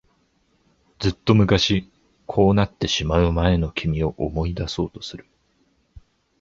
[0.97, 1.87] ずっと昔、
[2.25, 5.27] こうなってしまう前の君を思い出そうとする。